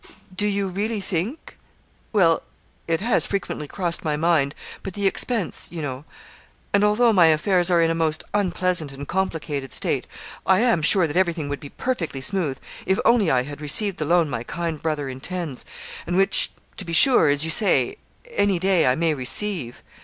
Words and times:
Do 0.35 0.47
you 0.47 0.67
really 0.67 0.99
think 0.99 1.59
well, 2.11 2.41
it 2.87 3.01
has 3.01 3.27
frequently 3.27 3.67
crossed 3.67 4.03
my 4.03 4.17
mind 4.17 4.55
but 4.81 4.95
the 4.95 5.05
expense, 5.05 5.67
you 5.71 5.79
know; 5.79 6.05
and 6.73 6.83
although 6.83 7.13
my 7.13 7.27
affairs 7.27 7.69
are 7.69 7.83
in 7.83 7.91
a 7.91 7.93
most 7.93 8.23
unpleasant 8.33 8.91
and 8.91 9.07
complicated 9.07 9.71
state, 9.71 10.07
I 10.43 10.61
am 10.61 10.81
sure 10.81 11.05
that 11.05 11.15
everything 11.17 11.49
would 11.49 11.59
be 11.59 11.69
perfectly 11.69 12.19
smooth 12.19 12.57
if 12.87 12.97
only 13.05 13.29
I 13.29 13.43
had 13.43 13.61
received 13.61 13.97
the 13.97 14.05
loan 14.05 14.27
my 14.27 14.41
kind 14.41 14.81
brother 14.81 15.07
intends, 15.07 15.65
and 16.07 16.17
which, 16.17 16.49
to 16.77 16.83
be 16.83 16.93
sure, 16.93 17.29
as 17.29 17.43
you 17.45 17.51
say, 17.51 17.97
any 18.31 18.57
day 18.57 18.87
I 18.87 18.95
may 18.95 19.13
receive.' 19.13 19.83